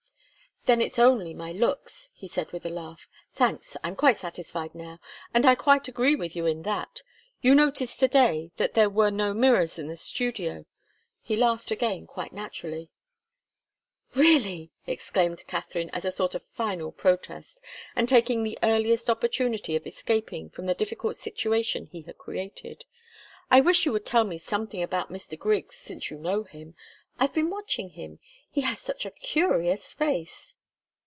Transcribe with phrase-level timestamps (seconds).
[0.65, 3.07] "Then it's only my looks," he said with a laugh.
[3.33, 3.75] "Thanks!
[3.83, 4.99] I'm quite satisfied now,
[5.33, 7.01] and I quite agree with you in that.
[7.41, 10.67] You noticed to day that there were no mirrors in the studio."
[11.23, 12.91] He laughed again quite naturally.
[14.13, 17.59] "Really!" exclaimed Katharine, as a sort of final protest,
[17.95, 22.85] and taking the earliest opportunity of escaping from the difficult situation he had created.
[23.49, 25.39] "I wish you would tell me something about Mr.
[25.39, 26.75] Griggs, since you know him.
[27.19, 28.19] I've been watching him
[28.53, 30.57] he has such a curious face!"